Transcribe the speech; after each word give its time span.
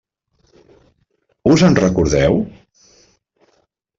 Us 1.51 1.65
en 1.69 1.77
recordeu? 1.81 2.41